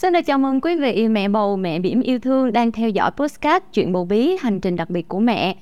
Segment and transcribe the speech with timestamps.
[0.00, 3.10] Xin được chào mừng quý vị mẹ bầu, mẹ bỉm yêu thương đang theo dõi
[3.10, 5.56] podcast Chuyện bầu bí, hành trình đặc biệt của mẹ.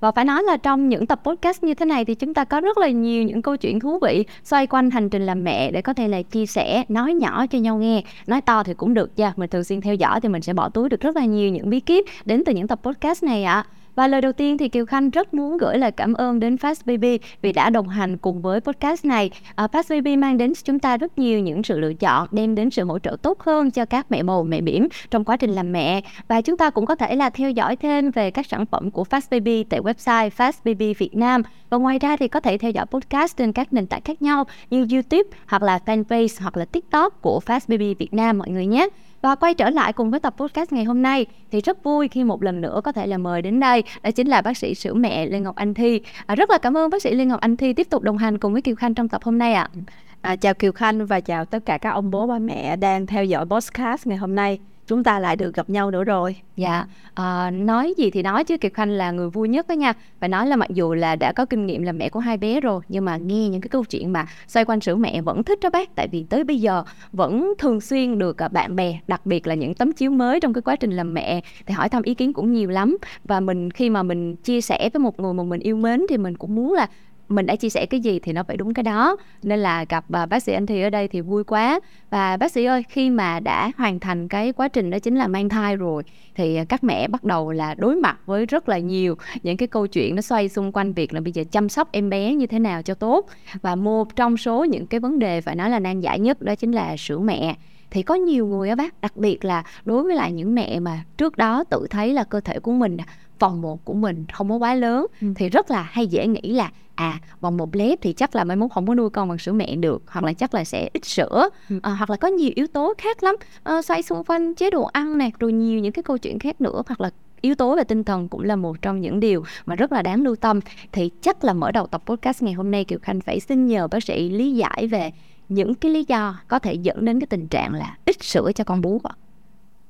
[0.00, 2.60] Và phải nói là trong những tập podcast như thế này thì chúng ta có
[2.60, 5.82] rất là nhiều những câu chuyện thú vị xoay quanh hành trình làm mẹ để
[5.82, 8.02] có thể là chia sẻ, nói nhỏ cho nhau nghe.
[8.26, 10.68] Nói to thì cũng được nha, mình thường xuyên theo dõi thì mình sẽ bỏ
[10.68, 13.64] túi được rất là nhiều những bí kíp đến từ những tập podcast này ạ.
[13.66, 13.79] À.
[13.94, 16.80] Và lời đầu tiên thì Kiều Khanh rất muốn gửi lời cảm ơn đến Fast
[16.84, 19.30] Baby vì đã đồng hành cùng với podcast này.
[19.54, 22.70] À, Fast Baby mang đến chúng ta rất nhiều những sự lựa chọn, đem đến
[22.70, 25.72] sự hỗ trợ tốt hơn cho các mẹ bầu, mẹ bỉm trong quá trình làm
[25.72, 26.00] mẹ.
[26.28, 29.04] Và chúng ta cũng có thể là theo dõi thêm về các sản phẩm của
[29.10, 31.42] Fast Baby tại website Fast Baby Việt Nam.
[31.70, 34.44] Và ngoài ra thì có thể theo dõi podcast trên các nền tảng khác nhau
[34.70, 38.66] như YouTube hoặc là fanpage hoặc là TikTok của Fast Baby Việt Nam mọi người
[38.66, 38.88] nhé.
[39.22, 42.24] Và quay trở lại cùng với tập podcast ngày hôm nay thì rất vui khi
[42.24, 44.94] một lần nữa có thể là mời đến đây đó chính là bác sĩ sữa
[44.94, 46.00] mẹ Lê Ngọc Anh Thi.
[46.26, 48.38] À, rất là cảm ơn bác sĩ Lê Ngọc Anh Thi tiếp tục đồng hành
[48.38, 49.68] cùng với Kiều Khanh trong tập hôm nay ạ.
[49.72, 49.80] À.
[50.20, 53.24] À, chào Kiều Khanh và chào tất cả các ông bố ba mẹ đang theo
[53.24, 54.58] dõi podcast ngày hôm nay
[54.90, 56.36] chúng ta lại được gặp nhau nữa rồi.
[56.56, 56.84] Dạ.
[57.14, 59.92] À, nói gì thì nói chứ kiệt khanh là người vui nhất đó nha.
[60.20, 62.60] Phải nói là mặc dù là đã có kinh nghiệm làm mẹ của hai bé
[62.60, 65.58] rồi nhưng mà nghe những cái câu chuyện mà xoay quanh sữa mẹ vẫn thích
[65.62, 65.94] đó bác.
[65.94, 69.54] Tại vì tới bây giờ vẫn thường xuyên được à, bạn bè đặc biệt là
[69.54, 72.32] những tấm chiếu mới trong cái quá trình làm mẹ thì hỏi thăm ý kiến
[72.32, 72.96] cũng nhiều lắm.
[73.24, 76.16] Và mình khi mà mình chia sẻ với một người mà mình yêu mến thì
[76.16, 76.86] mình cũng muốn là
[77.30, 79.16] mình đã chia sẻ cái gì thì nó phải đúng cái đó.
[79.42, 81.80] Nên là gặp uh, bác sĩ anh thì ở đây thì vui quá.
[82.10, 85.26] Và bác sĩ ơi khi mà đã hoàn thành cái quá trình đó chính là
[85.26, 86.02] mang thai rồi
[86.34, 89.68] thì à, các mẹ bắt đầu là đối mặt với rất là nhiều những cái
[89.68, 92.46] câu chuyện nó xoay xung quanh việc là bây giờ chăm sóc em bé như
[92.46, 93.26] thế nào cho tốt.
[93.62, 96.54] Và một trong số những cái vấn đề phải nói là nan giải nhất đó
[96.54, 97.56] chính là sữa mẹ.
[97.90, 101.04] Thì có nhiều người á bác đặc biệt là đối với lại những mẹ mà
[101.16, 102.96] trước đó tự thấy là cơ thể của mình
[103.40, 105.26] vòng một của mình không có quá lớn ừ.
[105.36, 108.56] thì rất là hay dễ nghĩ là à vòng một lép thì chắc là mai
[108.56, 111.04] mốt không có nuôi con bằng sữa mẹ được hoặc là chắc là sẽ ít
[111.04, 111.80] sữa ừ.
[111.82, 114.84] à, hoặc là có nhiều yếu tố khác lắm à, xoay xung quanh chế độ
[114.84, 117.10] ăn này rồi nhiều những cái câu chuyện khác nữa hoặc là
[117.40, 120.22] yếu tố về tinh thần cũng là một trong những điều mà rất là đáng
[120.22, 120.60] lưu tâm
[120.92, 123.88] thì chắc là mở đầu tập podcast ngày hôm nay Kiều Khanh phải xin nhờ
[123.88, 125.12] bác sĩ lý giải về
[125.48, 128.64] những cái lý do có thể dẫn đến cái tình trạng là ít sữa cho
[128.64, 129.14] con bú ạ.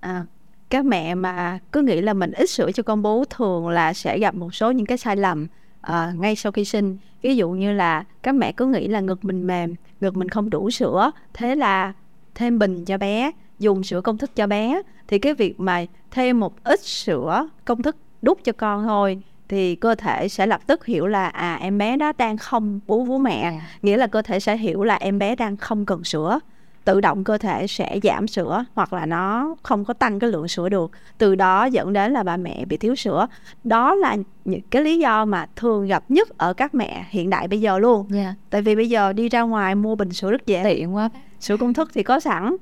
[0.00, 0.25] À,
[0.70, 4.19] các mẹ mà cứ nghĩ là mình ít sữa cho con bú thường là sẽ
[4.19, 5.47] gặp một số những cái sai lầm
[5.81, 6.98] à, ngay sau khi sinh.
[7.22, 10.50] Ví dụ như là các mẹ cứ nghĩ là ngực mình mềm ngực mình không
[10.50, 11.92] đủ sữa thế là
[12.34, 14.82] thêm bình cho bé dùng sữa công thức cho bé.
[15.08, 19.76] Thì cái việc mà thêm một ít sữa công thức đút cho con thôi thì
[19.76, 23.19] cơ thể sẽ lập tức hiểu là à em bé đó đang không bú vú
[23.19, 23.41] mẹ.
[23.41, 23.60] À.
[23.82, 26.41] nghĩa là cơ thể sẽ hiểu là em bé đang không cần sữa
[26.90, 30.48] tự động cơ thể sẽ giảm sữa hoặc là nó không có tăng cái lượng
[30.48, 33.26] sữa được từ đó dẫn đến là bà mẹ bị thiếu sữa
[33.64, 37.48] đó là những cái lý do mà thường gặp nhất ở các mẹ hiện đại
[37.48, 38.26] bây giờ luôn yeah.
[38.26, 38.34] Dạ.
[38.50, 41.56] tại vì bây giờ đi ra ngoài mua bình sữa rất dễ tiện quá sữa
[41.56, 42.56] công thức thì có sẵn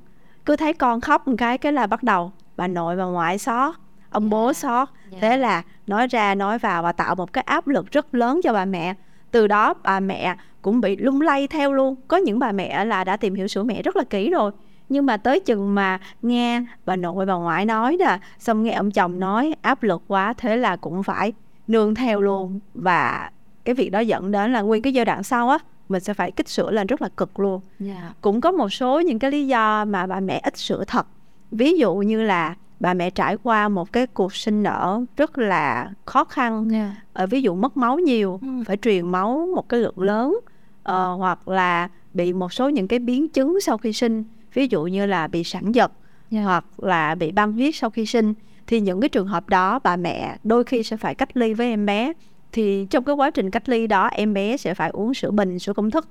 [0.45, 3.75] cứ thấy con khóc một cái cái là bắt đầu bà nội bà ngoại xót
[4.11, 4.31] ông yeah.
[4.31, 5.13] bố xót yeah.
[5.13, 5.19] Dạ.
[5.21, 8.53] thế là nói ra nói vào và tạo một cái áp lực rất lớn cho
[8.53, 8.95] bà mẹ
[9.31, 13.05] từ đó bà mẹ cũng bị lung lay theo luôn có những bà mẹ là
[13.05, 14.53] đã tìm hiểu sữa mẹ rất là kỹ rồi
[14.89, 18.91] nhưng mà tới chừng mà nghe bà nội bà ngoại nói nè xong nghe ông
[18.91, 21.33] chồng nói áp lực quá thế là cũng phải
[21.67, 23.31] nương theo luôn và
[23.65, 25.59] cái việc đó dẫn đến là nguyên cái giai đoạn sau á
[25.89, 27.97] mình sẽ phải kích sữa lên rất là cực luôn yeah.
[28.03, 28.13] Dạ.
[28.21, 31.07] cũng có một số những cái lý do mà bà mẹ ít sữa thật
[31.51, 35.91] ví dụ như là bà mẹ trải qua một cái cuộc sinh nở rất là
[36.05, 36.89] khó khăn yeah.
[36.89, 37.03] Dạ.
[37.13, 38.49] ở ví dụ mất máu nhiều ừ.
[38.67, 42.99] phải truyền máu một cái lượng lớn uh, hoặc là bị một số những cái
[42.99, 44.25] biến chứng sau khi sinh
[44.55, 45.93] ví dụ như là bị sản giật
[46.31, 46.45] yeah.
[46.45, 48.35] hoặc là bị băng huyết sau khi sinh
[48.67, 51.67] thì những cái trường hợp đó bà mẹ đôi khi sẽ phải cách ly với
[51.67, 52.13] em bé
[52.53, 55.59] thì trong cái quá trình cách ly đó em bé sẽ phải uống sữa bình
[55.59, 56.09] sữa công thức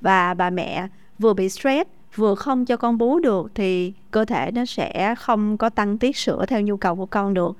[0.00, 0.88] và bà mẹ
[1.18, 5.56] vừa bị stress vừa không cho con bú được thì cơ thể nó sẽ không
[5.56, 7.56] có tăng tiết sữa theo nhu cầu của con được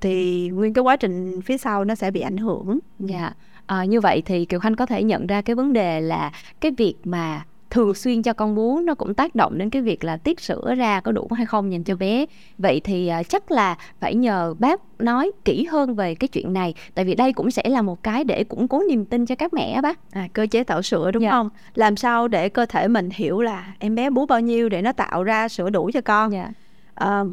[0.00, 2.78] thì nguyên cái quá trình phía sau nó sẽ bị ảnh hưởng.
[2.98, 3.18] Dạ.
[3.18, 3.36] Yeah.
[3.66, 6.72] À, như vậy thì Kiều Khanh có thể nhận ra cái vấn đề là cái
[6.78, 10.16] việc mà thường xuyên cho con bú nó cũng tác động đến cái việc là
[10.16, 12.26] tiết sữa ra có đủ hay không dành cho bé.
[12.58, 16.74] Vậy thì uh, chắc là phải nhờ bác nói kỹ hơn về cái chuyện này
[16.94, 19.54] tại vì đây cũng sẽ là một cái để củng cố niềm tin cho các
[19.54, 19.98] mẹ bác.
[20.12, 21.30] À, cơ chế tạo sữa đúng dạ.
[21.30, 21.50] không?
[21.74, 24.92] Làm sao để cơ thể mình hiểu là em bé bú bao nhiêu để nó
[24.92, 26.32] tạo ra sữa đủ cho con?
[26.32, 26.50] Dạ.
[26.94, 27.24] à,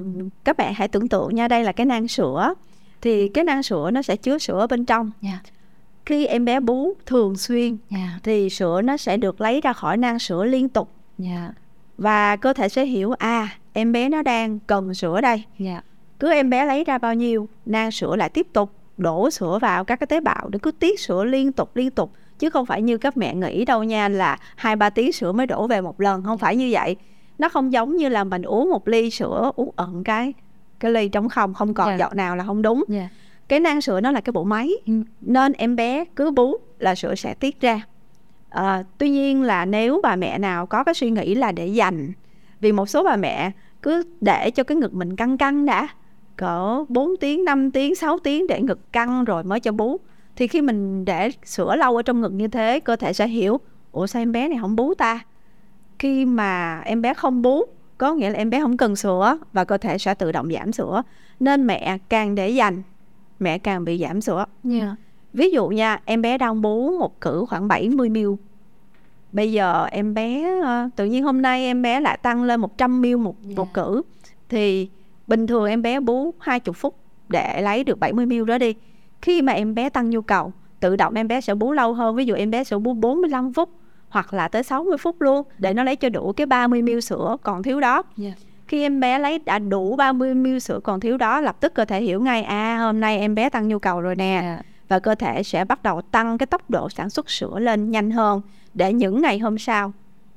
[0.44, 2.54] các bạn hãy tưởng tượng nha đây là cái nang sữa.
[3.02, 5.12] Thì cái nang sữa nó sẽ chứa sữa ở bên trong.
[5.22, 5.40] Dạ
[6.12, 8.04] khi em bé bú thường xuyên yeah.
[8.04, 8.20] Dạ.
[8.24, 10.90] thì sữa nó sẽ được lấy ra khỏi nang sữa liên tục
[11.24, 11.32] yeah.
[11.34, 11.52] Dạ.
[11.98, 15.44] và cơ thể sẽ hiểu à em bé nó đang cần sữa đây yeah.
[15.60, 15.82] Dạ.
[16.20, 19.84] cứ em bé lấy ra bao nhiêu nang sữa lại tiếp tục đổ sữa vào
[19.84, 22.82] các cái tế bào để cứ tiết sữa liên tục liên tục chứ không phải
[22.82, 26.02] như các mẹ nghĩ đâu nha là hai ba tiếng sữa mới đổ về một
[26.02, 26.96] lần không phải như vậy
[27.38, 30.34] nó không giống như là mình uống một ly sữa uống ẩn cái
[30.80, 31.96] cái ly trống không không còn Dạ.
[31.98, 33.10] giọt nào là không đúng Dạ.
[33.52, 34.72] Cái nang sữa nó là cái bộ máy.
[34.86, 34.94] Ừ.
[35.22, 37.82] nên em bé cứ bú là sữa sẽ tiết ra.
[38.50, 42.12] À, tuy nhiên là nếu bà mẹ nào có cái suy nghĩ là để dành
[42.60, 43.52] vì một số bà mẹ
[43.82, 45.88] cứ để cho cái ngực mình căng căng đã
[46.36, 50.00] cỡ 4 tiếng 5 tiếng 6 tiếng để ngực căng rồi mới cho bú.
[50.36, 53.60] Thì khi mình để sữa lâu ở trong ngực như thế cơ thể sẽ hiểu
[53.92, 55.20] ủa sao em bé này không bú ta?
[56.00, 57.64] Khi mà em bé không bú
[57.98, 60.72] có nghĩa là em bé không cần sữa và cơ thể sẽ tự động giảm
[60.72, 61.04] sữa.
[61.40, 62.82] Nên mẹ càng để dành
[63.42, 64.96] mẹ càng bị giảm sữa Dạ.
[65.34, 68.28] ví dụ nha em bé đang bú một cử khoảng 70 ml
[69.32, 73.02] bây giờ em bé ờ, tự nhiên hôm nay em bé lại tăng lên 100
[73.02, 73.54] ml một Dạ.
[73.56, 74.02] một cử
[74.50, 74.90] thì
[75.28, 76.96] bình thường em bé bú 20 phút
[77.30, 78.74] để lấy được 70 ml đó đi
[79.22, 82.16] khi mà em bé tăng nhu cầu tự động em bé sẽ bú lâu hơn
[82.16, 83.70] ví dụ em bé sẽ bú 45 phút
[84.10, 87.38] hoặc là tới 60 phút luôn để nó lấy cho đủ cái 30 ml sữa
[87.44, 88.32] còn thiếu đó Dạ.
[88.72, 91.86] Khi em bé lấy đã đủ 30 ml sữa còn thiếu đó lập tức cơ
[91.86, 94.62] thể hiểu ngay à hôm nay em bé tăng nhu cầu rồi nè Dạ.
[94.88, 98.12] và cơ thể sẽ bắt đầu tăng cái tốc độ sản xuất sữa lên nhanh
[98.12, 98.42] hơn
[98.74, 99.92] để những ngày hôm sau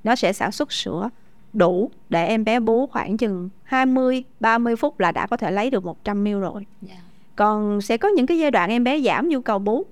[0.05, 1.11] nó sẽ sản xuất sữa
[1.53, 5.71] đủ để em bé bú khoảng chừng 20 30 phút là đã có thể lấy
[5.71, 6.67] được 100 ml rồi.
[6.83, 6.95] Dạ.
[7.37, 9.85] Còn sẽ có những cái giai đoạn em bé giảm nhu cầu bú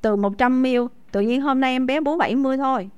[0.00, 0.68] từ 100 ml,
[1.12, 2.90] tự nhiên hôm nay em bé bú 70 thôi.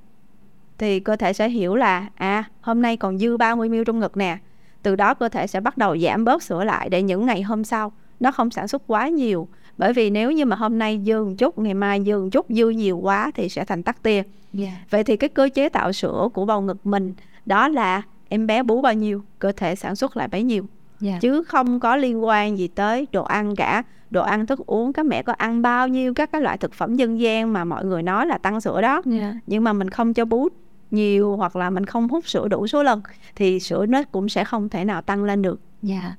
[0.79, 4.17] Thì cơ thể sẽ hiểu là à, hôm nay còn dư 30 ml trong ngực
[4.17, 4.39] nè.
[4.85, 7.65] Từ đó cơ thể sẽ bắt đầu giảm bớt sữa lại để những ngày hôm
[7.65, 9.49] sau nó không sản xuất quá nhiều.
[9.79, 12.47] Bởi vì nếu như mà hôm nay dư một chút, ngày mai dư một chút,
[12.49, 14.23] dư nhiều quá thì sẽ thành tắc tia.
[14.53, 14.69] Dạ.
[14.91, 17.15] Vậy thì cái cơ chế tạo sữa của bầu ngực mình
[17.47, 20.65] đó là em bé bú bao nhiêu, cơ thể sản xuất lại bấy nhiêu
[21.01, 21.19] Dạ.
[21.21, 25.07] chứ không có liên quan gì tới đồ ăn cả đồ ăn thức uống các
[25.07, 28.03] mẹ có ăn bao nhiêu các cái loại thực phẩm dân gian mà mọi người
[28.03, 29.35] nói là tăng sữa đó Dạ.
[29.47, 30.49] nhưng mà mình không cho bú
[30.95, 33.03] nhiều hoặc là mình không hút sữa đủ số lần
[33.37, 36.15] thì sữa nó cũng sẽ không thể nào tăng lên được Dạ.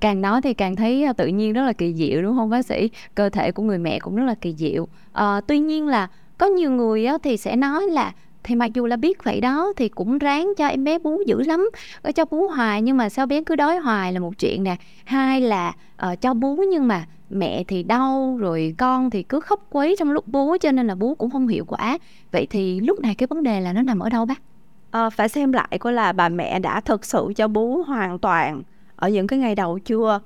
[0.00, 2.66] Càng nói thì càng thấy à, tự nhiên rất là kỳ diệu đúng không bác
[2.66, 2.90] sĩ?
[3.14, 4.88] Cơ thể của người mẹ cũng rất là kỳ diệu.
[5.12, 6.08] Ờ, tuy nhiên là
[6.38, 8.12] có nhiều người thì sẽ nói là
[8.44, 11.42] thì mặc dù là biết vậy đó thì cũng ráng cho em bé bú dữ
[11.42, 11.70] lắm
[12.16, 14.76] cho bú hoài nhưng mà sao bé cứ đói hoài là một chuyện nè.
[15.04, 19.66] Hai là ờ, cho bú nhưng mà mẹ thì đau rồi con thì cứ khóc
[19.70, 21.98] quấy trong lúc bú cho nên là bú cũng không hiệu quả.
[22.32, 24.40] Vậy thì lúc này cái vấn đề là nó nằm ở đâu bác?
[24.90, 28.62] Ờ, phải xem lại coi là bà mẹ đã thực sự cho bú hoàn toàn
[28.96, 30.20] ở những cái ngày đầu chưa.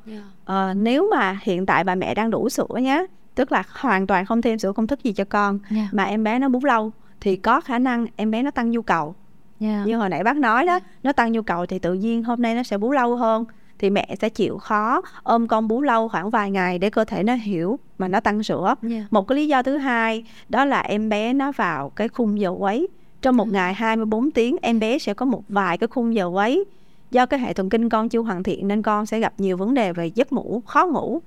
[0.44, 4.24] Ờ, nếu mà hiện tại bà mẹ đang đủ sữa nhé tức là hoàn toàn
[4.26, 5.88] không thêm sữa công thức gì cho con Dạ.
[5.92, 8.82] mà em bé nó bú lâu thì có khả năng em bé nó tăng nhu
[8.82, 9.14] cầu.
[9.60, 9.82] Dạ.
[9.86, 12.54] như hồi nãy bác nói đó nó tăng nhu cầu thì tự nhiên hôm nay
[12.54, 13.44] nó sẽ bú lâu hơn
[13.78, 17.22] thì mẹ sẽ chịu khó ôm con bú lâu khoảng vài ngày để cơ thể
[17.22, 18.74] nó hiểu mà nó tăng sữa.
[18.82, 19.06] Dạ.
[19.10, 22.50] một cái lý do thứ hai đó là em bé nó vào cái khung giờ
[22.58, 22.88] quấy.
[23.22, 26.64] Trong một ngày 24 tiếng em bé sẽ có một vài cái khung giờ quấy.
[27.10, 29.74] Do cái hệ thần kinh con chưa hoàn thiện nên con sẽ gặp nhiều vấn
[29.74, 31.20] đề về giấc ngủ khó ngủ.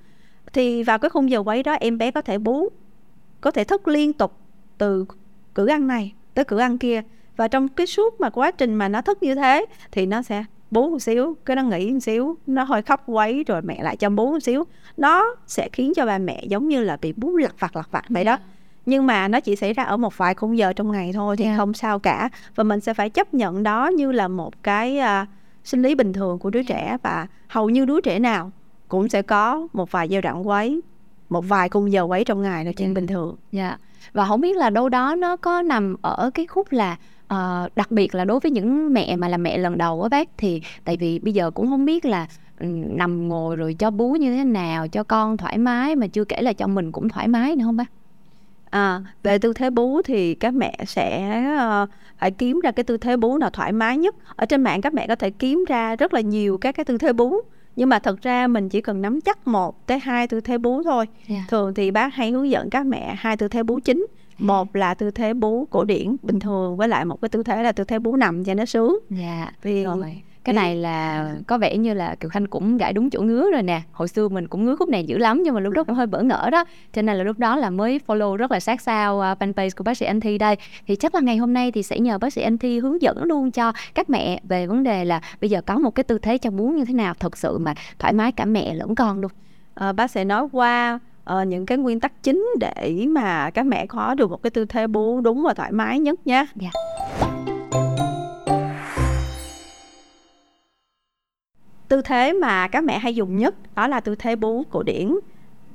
[0.53, 2.69] Thì vào cái khung giờ quấy đó em bé có thể bú
[3.41, 4.33] có thể thức liên tục
[4.77, 5.05] từ
[5.55, 7.01] cử ăn này tới cử ăn kia.
[7.37, 10.43] Và trong cái suốt mà quá trình mà nó thức như thế thì nó sẽ
[10.71, 13.97] bú một xíu cái nó nghỉ một xíu nó hơi khóc quấy rồi mẹ lại
[13.97, 14.63] cho bú một xíu.
[14.97, 18.05] Nó sẽ khiến cho bà mẹ giống như là bị bú lặt vặt lặt vặt
[18.09, 18.37] vậy đó.
[18.85, 21.43] Nhưng mà nó chỉ xảy ra ở một vài khung giờ trong ngày thôi thì
[21.43, 21.57] Dạ.
[21.57, 22.29] không sao cả.
[22.55, 25.25] Và mình sẽ phải chấp nhận đó như là một cái à,
[25.63, 26.97] sinh lý bình thường của đứa trẻ.
[27.03, 28.51] Và hầu như đứa trẻ nào
[28.87, 30.81] cũng sẽ có một vài giai đoạn quấy
[31.35, 32.93] một vài khung giờ quấy trong ngày là chuyện Dạ.
[32.93, 33.77] bình thường Dạ.
[34.13, 37.91] Và không biết là đâu đó nó có nằm ở cái khúc là ờ, đặc
[37.91, 40.97] biệt là đối với những mẹ mà là mẹ lần đầu á bác thì tại
[40.97, 42.27] vì bây giờ cũng không biết là
[42.59, 46.23] ừ, nằm ngồi rồi cho bú như thế nào cho con thoải mái mà chưa
[46.25, 47.85] kể là cho mình cũng thoải mái nữa không bác?
[48.69, 51.07] À, về tư thế bú thì các mẹ sẽ
[51.57, 51.85] ờ,
[52.17, 54.15] phải kiếm ra cái tư thế bú nào thoải mái nhất.
[54.35, 56.97] Ở trên mạng các mẹ có thể kiếm ra rất là nhiều các cái tư
[56.97, 57.35] thế bú.
[57.75, 60.83] Nhưng mà thật ra mình chỉ cần nắm chắc một tới hai tư thế bú
[60.83, 61.05] thôi.
[61.27, 61.45] Dạ.
[61.49, 64.05] Thường thì bác hay hướng dẫn các mẹ hai tư thế bú chính.
[64.37, 67.63] Một là tư thế bú cổ điển bình thường với lại một cái tư thế
[67.63, 68.99] là tư thế bú nằm cho nó sướng.
[69.09, 69.51] Dạ.
[69.61, 70.21] Vì Rồi.
[70.45, 73.63] Cái này là có vẻ như là Kiều Khanh cũng gãi đúng chỗ ngứa rồi
[73.63, 75.95] nè Hồi xưa mình cũng ngứa khúc này dữ lắm Nhưng mà lúc đó cũng
[75.95, 78.81] hơi bỡ ngỡ đó Cho nên là lúc đó là mới follow rất là sát
[78.81, 80.55] sao uh, fanpage của bác sĩ Anh Thi đây
[80.87, 83.23] Thì chắc là ngày hôm nay thì sẽ nhờ bác sĩ Anh Thi hướng dẫn
[83.23, 86.37] luôn cho các mẹ Về vấn đề là bây giờ có một cái tư thế
[86.37, 89.31] cho bú như thế nào Thật sự mà thoải mái cả mẹ lẫn con luôn
[89.75, 93.85] Ờ, bác sẽ nói qua ờ, những cái nguyên tắc chính để mà các mẹ
[93.85, 96.45] có được một cái tư thế bú đúng và thoải mái nhất nhé.
[96.55, 96.69] Dạ.
[101.87, 105.15] Tư thế mà các mẹ hay dùng nhất đó là tư thế bú cổ điển.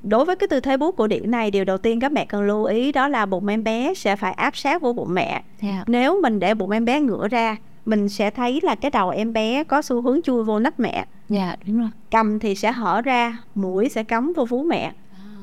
[0.03, 2.43] đối với cái tư thế bú cổ điển này điều đầu tiên các mẹ cần
[2.43, 5.43] lưu ý đó là bụng em bé sẽ phải áp sát vô bụng mẹ.
[5.61, 5.89] Yeah.
[5.89, 9.33] nếu mình để bụng em bé ngửa ra mình sẽ thấy là cái đầu em
[9.33, 11.05] bé có xu hướng chui vô nách mẹ.
[11.29, 11.89] Dạ đúng rồi.
[12.11, 14.91] Cầm thì sẽ hở ra mũi sẽ cắm vô vú mẹ.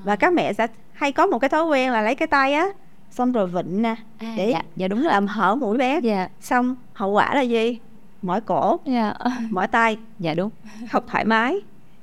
[0.04, 2.66] Và các mẹ sẽ hay có một cái thói quen là lấy cái tay á
[3.10, 3.94] xong rồi vịnh nè.
[4.18, 5.12] À, để dạ, dạ đúng rồi.
[5.12, 6.00] Làm hở mũi bé.
[6.00, 6.28] Dạ.
[6.40, 7.78] Xong hậu quả là gì
[8.22, 9.14] mỏi cổ dạ.
[9.50, 9.98] mỏi tay.
[10.18, 10.50] Dạ đúng.
[10.92, 11.60] Không thoải mái.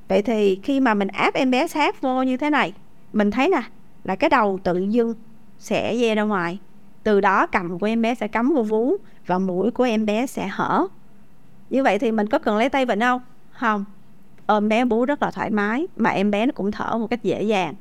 [0.08, 2.74] Vậy thì khi mà mình áp em bé sát vô như thế này
[3.14, 3.62] mình thấy nè
[4.04, 5.14] là cái đầu tự dưng
[5.60, 6.60] sẽ dê ra ngoài.
[7.04, 8.96] Từ đó cầm của em bé sẽ cắm vô vú
[9.28, 10.88] và mũi của em bé sẽ hở.
[11.70, 13.22] Như vậy thì mình có cần lấy tay vịnh không?
[13.52, 13.86] Không.
[14.46, 17.24] Ôm bé bú rất là thoải mái mà em bé nó cũng thở một cách
[17.24, 17.74] dễ dàng.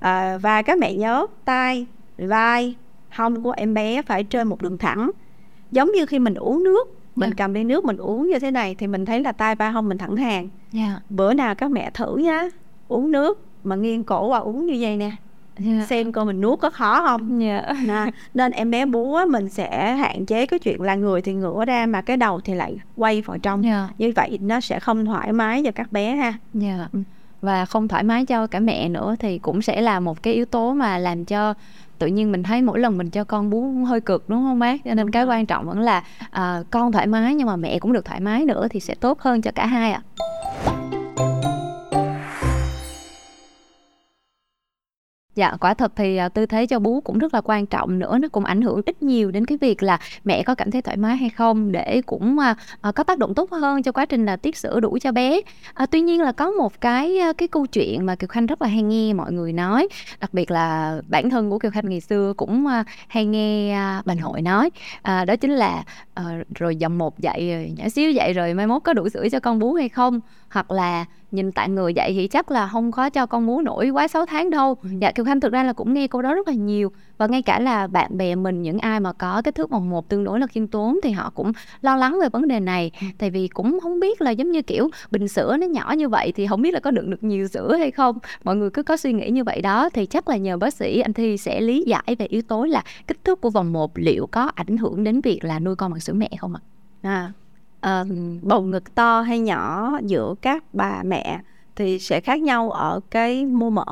[0.00, 1.86] À, và các mẹ nhớ tay
[2.18, 2.74] vai
[3.10, 5.10] hông của em bé phải trên một đường thẳng.
[5.70, 7.34] Giống như khi mình uống nước mình Dạ.
[7.36, 9.88] cầm ly nước mình uống như thế này thì mình thấy là tay vai hông
[9.88, 10.48] mình thẳng hàng.
[10.72, 11.00] Dạ.
[11.10, 12.48] Bữa nào các mẹ thử nhá
[12.88, 15.10] uống nước mà nghiêng cổ qua uống như vậy nè.
[15.58, 15.86] Dạ.
[15.88, 17.62] Xem coi mình nuốt có khó không dạ.
[17.86, 21.34] Nè nên em bé bú á, mình sẽ hạn chế cái chuyện là người thì
[21.34, 23.64] ngửa ra mà cái đầu thì lại quay vào trong.
[23.64, 23.88] Dạ.
[23.98, 26.34] Như vậy nó sẽ không thoải mái cho các bé ha.
[26.54, 26.88] Dạ.
[26.92, 26.98] Ừ.
[27.40, 30.44] và không thoải mái cho cả mẹ nữa thì cũng sẽ là một cái yếu
[30.44, 31.54] tố mà làm cho
[31.98, 34.84] tự nhiên mình thấy mỗi lần mình cho con bú hơi cực đúng không bác?
[34.84, 37.92] Cho nên cái quan trọng vẫn là à, con thoải mái nhưng mà mẹ cũng
[37.92, 40.02] được thoải mái nữa thì sẽ tốt hơn cho cả hai ạ
[45.34, 48.18] Dạ, quả thật thì à, tư thế cho bú cũng rất là quan trọng nữa,
[48.18, 50.96] nó cũng ảnh hưởng ít nhiều đến cái việc là mẹ có cảm thấy thoải
[50.96, 54.26] mái hay không để cũng à, à có tác động tốt hơn cho quá trình
[54.26, 55.40] là tiết sữa đủ cho bé.
[55.74, 58.62] À, tuy nhiên là có một cái à, cái câu chuyện mà Kiều Khanh rất
[58.62, 59.88] là hay nghe mọi người nói,
[60.20, 64.02] đặc biệt là bản thân của Kiều Khanh ngày xưa cũng à, hay nghe à,
[64.04, 64.70] bà nội nói,
[65.02, 66.24] à, đó chính là à,
[66.54, 69.40] rồi dầm một dậy ờ, nhỏ xíu dậy rồi mai mốt có đủ sữa cho
[69.40, 73.10] con bú hay không, hoặc là nhìn tại người dậy thì chắc là không có
[73.10, 74.76] cho con bú nổi quá 6 tháng đâu.
[74.82, 74.88] Ừ.
[75.00, 77.42] Dạ Kiều Khanh thực ra là cũng nghe câu đó rất là nhiều và ngay
[77.42, 80.40] cả là bạn bè mình những ai mà có kích thước vòng một tương đối
[80.40, 83.80] là khiêm tốn thì họ cũng lo lắng về vấn đề này tại vì cũng
[83.80, 86.74] không biết là giống như kiểu bình sữa nó nhỏ như vậy thì không biết
[86.74, 89.44] là có đựng được nhiều sữa hay không mọi người cứ có suy nghĩ như
[89.44, 92.42] vậy đó thì chắc là nhờ bác sĩ anh Thi sẽ lý giải về yếu
[92.42, 95.76] tố là kích thước của vòng một liệu có ảnh hưởng đến việc là nuôi
[95.76, 96.60] con bằng sữa mẹ không ạ?
[97.02, 97.32] à,
[97.84, 98.04] ờ,
[98.42, 101.40] bầu ngực to hay nhỏ giữa các bà mẹ
[101.76, 103.84] thì sẽ khác nhau ở cái mô mỡ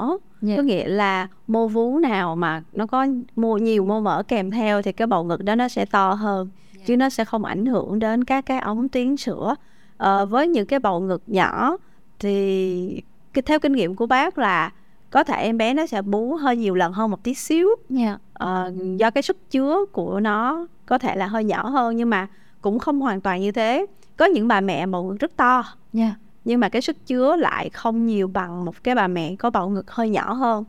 [0.43, 0.57] Dạ.
[0.57, 3.07] có nghĩa là mô vú nào mà nó có
[3.37, 6.49] mô nhiều mô mỡ kèm theo thì cái bầu ngực đó nó sẽ to hơn
[6.87, 9.55] chứ nó sẽ không ảnh hưởng đến các cái ống tuyến sữa
[9.97, 11.77] Ờ, với những cái bầu ngực nhỏ
[12.19, 13.03] thì
[13.47, 14.71] theo kinh nghiệm của bác là
[15.11, 18.19] có thể em bé nó sẽ bú hơi nhiều lần hơn một tí xíu Dạ.
[18.35, 22.27] Ờ, do cái sức chứa của nó có thể là hơi nhỏ hơn nhưng mà
[22.63, 23.87] cũng không hoàn toàn như thế.
[24.17, 25.65] Có những bà mẹ bầu ngực rất to.
[25.93, 26.15] Dạ.
[26.45, 29.69] nhưng mà cái sức chứa lại không nhiều bằng một cái bà mẹ có bầu
[29.69, 30.65] ngực hơi nhỏ hơn.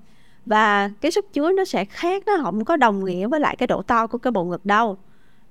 [0.45, 3.67] Và cái sức chứa nó sẽ khác nó không có đồng nghĩa với lại cái
[3.67, 4.97] độ to của cái bầu ngực đâu.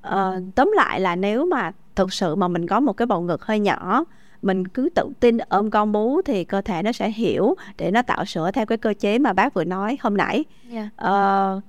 [0.00, 3.44] Ờ, tóm lại là nếu mà thực sự mà mình có một cái bầu ngực
[3.44, 4.04] hơi nhỏ
[4.42, 8.02] mình cứ tự tin ôm con bú thì cơ thể nó sẽ hiểu để nó
[8.02, 10.44] tạo sữa theo cái cơ chế mà bác vừa nói hôm nãy.
[10.68, 10.88] Dạ.
[10.96, 11.60] Ờ,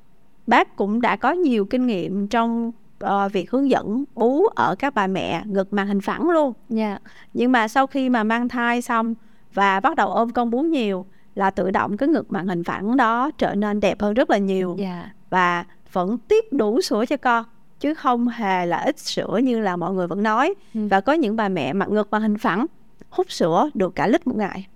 [0.47, 2.71] bác cũng đã có nhiều kinh nghiệm trong
[3.03, 6.53] ờ, việc hướng dẫn bú ở các bà mẹ ngực màn hình phẳng luôn.
[6.69, 6.97] Dạ.
[7.33, 9.13] nhưng mà sau khi mà mang thai xong
[9.53, 11.05] và bắt đầu ôm con bú nhiều
[11.35, 14.37] là tự động cái ngực màn hình phẳng đó trở nên đẹp hơn rất là
[14.37, 14.75] nhiều.
[14.79, 15.09] Dạ.
[15.29, 17.45] và vẫn tiếp đủ sữa cho con
[17.79, 20.53] chứ không hề là ít sữa như là mọi người vẫn nói.
[20.73, 20.87] Ừ.
[20.91, 22.65] và có những bà mẹ mặt ngực màn hình phẳng
[23.09, 24.67] hút sữa được cả lít một ngày.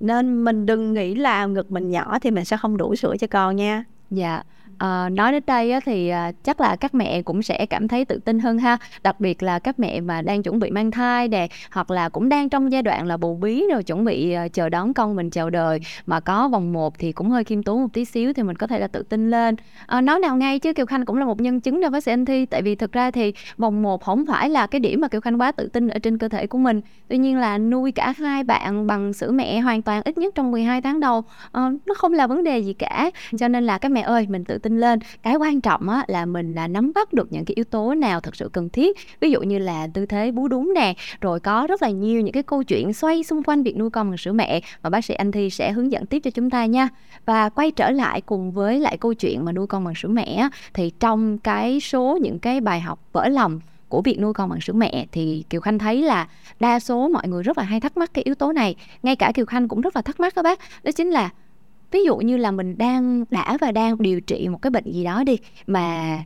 [0.00, 3.26] Nên mình đừng nghĩ là ngực mình nhỏ thì mình sẽ không đủ sữa cho
[3.26, 3.84] con nha.
[4.10, 4.42] Dạ,
[4.78, 8.04] À, nói đến đây á, thì à, chắc là các mẹ cũng sẽ cảm thấy
[8.04, 8.78] tự tin hơn ha.
[9.02, 12.28] Đặc biệt là các mẹ mà đang chuẩn bị mang thai nè hoặc là cũng
[12.28, 15.30] đang trong giai đoạn là bầu bí rồi chuẩn bị à, chờ đón con mình
[15.30, 18.42] chào đời mà có vòng một thì cũng hơi khiêm tốn một tí xíu thì
[18.42, 19.56] mình có thể là tự tin lên.
[19.86, 22.12] À, nói nào ngay chứ Kiều Khanh cũng là một nhân chứng đối với sĩ
[22.12, 25.08] anh Thi tại vì thực ra thì vòng một không phải là cái điểm mà
[25.08, 26.80] Kiều Khanh quá tự tin ở trên cơ thể của mình.
[27.08, 30.50] Tuy nhiên là nuôi cả hai bạn bằng sữa mẹ hoàn toàn ít nhất trong
[30.50, 33.10] 12 tháng đầu à, nó không là vấn đề gì cả.
[33.38, 34.98] Cho nên là các mẹ ơi mình tự tin lên.
[35.22, 38.20] Cái quan trọng á là mình là nắm bắt được những cái yếu tố nào
[38.20, 38.96] thật sự cần thiết.
[39.20, 42.32] Ví dụ như là tư thế bú đúng nè rồi có rất là nhiều những
[42.32, 45.14] cái câu chuyện xoay xung quanh việc nuôi con bằng sữa mẹ mà bác sĩ
[45.14, 46.88] anh Thi sẽ hướng dẫn tiếp cho chúng ta nha.
[47.26, 50.34] Và quay trở lại cùng với lại câu chuyện mà nuôi con bằng sữa mẹ
[50.34, 54.48] á, thì trong cái số những cái bài học vỡ lòng của việc nuôi con
[54.48, 56.28] bằng sữa mẹ thì Kiều Khanh thấy là
[56.60, 58.74] đa số mọi người rất là hay thắc mắc cái yếu tố này.
[59.02, 61.30] Ngay cả Kiều Khanh cũng rất là thắc mắc các bác đó chính là
[61.90, 65.04] ví dụ như là mình đang đã và đang điều trị một cái bệnh gì
[65.04, 66.18] đó đi mà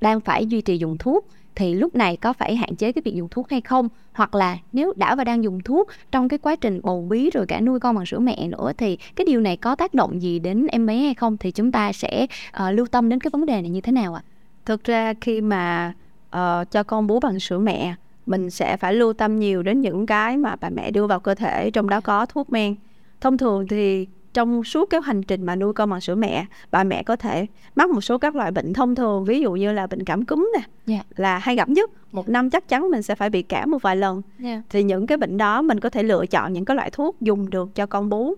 [0.00, 3.14] đang phải duy trì dùng thuốc thì lúc này có phải hạn chế cái việc
[3.14, 3.88] dùng thuốc hay không?
[4.12, 7.46] Hoặc là nếu đã và đang dùng thuốc trong cái quá trình bầu bí rồi
[7.46, 10.38] cả nuôi con bằng sữa mẹ nữa thì cái điều này có tác động gì
[10.38, 11.36] đến em bé hay không?
[11.36, 14.14] Thì chúng ta sẽ uh, lưu tâm đến cái vấn đề này như thế nào
[14.14, 14.22] ạ?
[14.66, 15.94] Thực ra khi mà
[16.26, 17.94] uh, cho con bú bằng sữa mẹ
[18.26, 21.34] mình sẽ phải lưu tâm nhiều đến những cái mà bà mẹ đưa vào cơ
[21.34, 22.74] thể trong đó có thuốc men.
[23.20, 24.06] Thông thường thì
[24.38, 27.46] trong suốt cái hành trình mà nuôi con bằng sữa mẹ bà mẹ có thể
[27.76, 30.50] mắc một số các loại bệnh thông thường ví dụ như là bệnh cảm cúm
[30.54, 30.60] nè
[30.94, 31.06] yeah.
[31.08, 31.14] Dạ.
[31.16, 33.96] là hay gặp nhất một năm chắc chắn mình sẽ phải bị cảm một vài
[33.96, 34.58] lần yeah.
[34.58, 34.62] Dạ.
[34.70, 37.50] thì những cái bệnh đó mình có thể lựa chọn những cái loại thuốc dùng
[37.50, 38.34] được cho con bú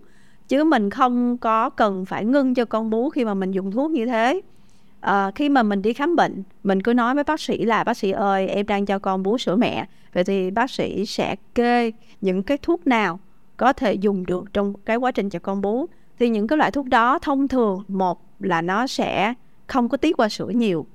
[0.47, 3.91] chứ mình không có cần phải ngưng cho con bú khi mà mình dùng thuốc
[3.91, 4.41] như thế
[4.99, 7.97] à, khi mà mình đi khám bệnh mình cứ nói với bác sĩ là bác
[7.97, 11.91] sĩ ơi em đang cho con bú sữa mẹ vậy thì bác sĩ sẽ kê
[12.21, 13.19] những cái thuốc nào
[13.61, 15.85] có thể dùng được trong cái quá trình cho con bú
[16.19, 19.33] thì những cái loại thuốc đó thông thường một là nó sẽ
[19.67, 20.85] không có tiết qua sữa nhiều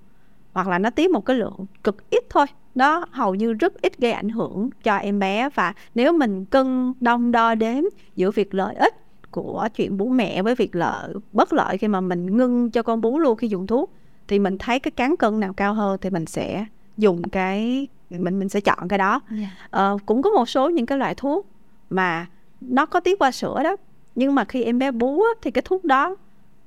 [0.52, 3.98] hoặc là nó tiết một cái lượng cực ít thôi nó hầu như rất ít
[3.98, 7.84] gây ảnh hưởng cho em bé và nếu mình cân đong đo đếm
[8.16, 8.94] giữa việc lợi ích
[9.30, 13.00] của chuyện bú mẹ với việc lợi bất lợi khi mà mình ngưng cho con
[13.00, 13.92] bú luôn khi dùng thuốc
[14.28, 18.38] thì mình thấy cái cán cân nào cao hơn thì mình sẽ dùng cái mình
[18.38, 19.42] mình sẽ chọn cái đó yeah.
[19.42, 19.50] Dạ.
[19.70, 21.46] ờ, cũng có một số những cái loại thuốc
[21.90, 22.26] mà
[22.68, 23.76] nó có tiết qua sữa đó
[24.14, 26.16] nhưng mà khi em bé bú á, thì cái thuốc đó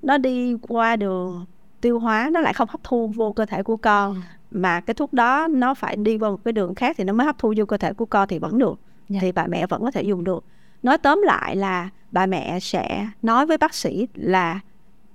[0.02, 1.46] nó đi qua đường
[1.82, 4.22] tiêu hóa nó lại không hấp thu vô cơ thể của con ừ.
[4.52, 7.26] mà cái thuốc đó nó phải đi qua một cái đường khác thì nó mới
[7.26, 8.80] hấp thu vô cơ thể của con thì vẫn được yeah.
[9.10, 9.20] Dạ.
[9.22, 10.44] thì bà mẹ vẫn có thể dùng được
[10.84, 14.60] nói tóm lại là bà mẹ sẽ nói với bác sĩ là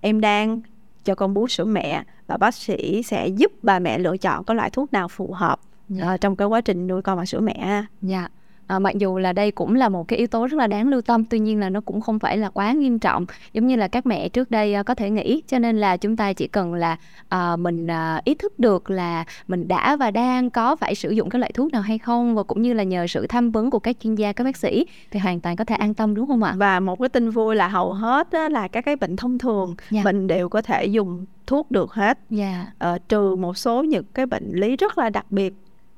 [0.00, 0.60] em đang
[1.04, 4.54] cho con bú sữa mẹ và bác sĩ sẽ giúp bà mẹ lựa chọn có
[4.54, 5.60] loại thuốc nào phù hợp
[5.90, 6.02] yeah.
[6.02, 6.14] Dạ.
[6.14, 7.84] uh, trong cái quá trình nuôi con bằng sữa mẹ.
[8.02, 8.18] Dạ.
[8.18, 8.32] Yeah
[8.66, 11.00] à, mặc dù là đây cũng là một cái yếu tố rất là đáng lưu
[11.00, 13.88] tâm tuy nhiên là nó cũng không phải là quá nghiêm trọng giống như là
[13.88, 16.74] các mẹ trước đây à, có thể nghĩ cho nên là chúng ta chỉ cần
[16.74, 16.96] là
[17.28, 21.30] à, mình à, ý thức được là mình đã và đang có phải sử dụng
[21.30, 23.78] cái loại thuốc nào hay không và cũng như là nhờ sự tham vấn của
[23.78, 26.42] các chuyên gia các bác sĩ thì hoàn toàn có thể an tâm đúng không
[26.42, 29.38] ạ và một cái tin vui là hầu hết á, là các cái bệnh thông
[29.38, 29.90] thường yeah.
[29.90, 30.00] Dạ.
[30.04, 32.40] mình đều có thể dùng thuốc được hết yeah.
[32.40, 32.66] Dạ.
[32.78, 35.54] ờ, trừ một số những cái bệnh lý rất là đặc biệt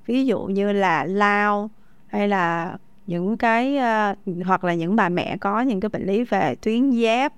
[0.06, 1.70] ví dụ như là lao
[2.16, 2.76] hay là
[3.06, 6.92] những cái uh, hoặc là những bà mẹ có những cái bệnh lý về tuyến
[6.92, 7.32] giáp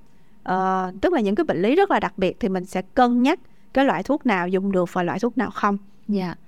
[0.53, 3.23] uh, tức là những cái bệnh lý rất là đặc biệt thì mình sẽ cân
[3.23, 3.41] nhắc
[3.75, 5.79] cái loại thuốc nào dùng được và loại thuốc nào không.
[6.09, 6.25] Dạ.
[6.25, 6.39] Yeah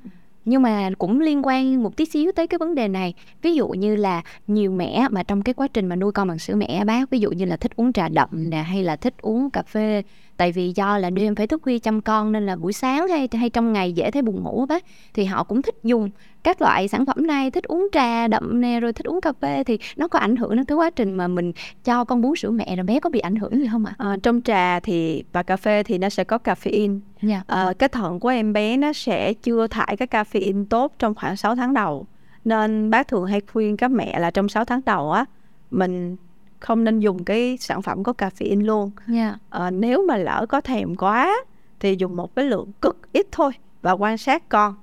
[0.45, 3.69] nhưng mà cũng liên quan một tí xíu tới cái vấn đề này ví dụ
[3.69, 6.85] như là nhiều mẹ mà trong cái quá trình mà nuôi con bằng sữa mẹ
[6.85, 9.63] bác ví dụ như là thích uống trà đậm nè hay là thích uống cà
[9.63, 10.03] phê
[10.41, 13.29] tại vì do là đêm phải thức khuya chăm con nên là buổi sáng hay
[13.33, 16.11] hay trong ngày dễ thấy buồn ngủ bác thì họ cũng thích dùng
[16.43, 19.65] các loại sản phẩm này thích uống trà đậm nè rồi thích uống cà phê
[19.65, 21.53] thì nó có ảnh hưởng đến cái quá trình mà mình
[21.85, 23.95] cho con bú sữa mẹ rồi bé có bị ảnh hưởng gì không ạ?
[23.99, 27.01] À, trong trà thì và cà phê thì nó sẽ có caffeine.
[27.23, 27.45] Yeah.
[27.49, 27.55] Dạ.
[27.57, 31.37] À, cái thận của em bé nó sẽ chưa thải cái caffeine tốt trong khoảng
[31.37, 32.07] 6 tháng đầu.
[32.45, 35.25] Nên bác thường hay khuyên các mẹ là trong 6 tháng đầu á
[35.71, 36.17] mình
[36.61, 38.91] không nên dùng cái sản phẩm có caffeine luôn.
[39.09, 39.17] Yeah.
[39.17, 39.39] Dạ.
[39.51, 41.37] À, nếu mà lỡ có thèm quá
[41.81, 44.75] thì dùng một cái lượng cực ít thôi và quan sát con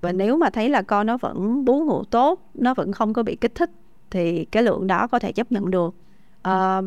[0.00, 3.22] và nếu mà thấy là con nó vẫn bú ngủ tốt nó vẫn không có
[3.22, 3.70] bị kích thích
[4.10, 5.94] thì cái lượng đó có thể chấp nhận được
[6.42, 6.80] à,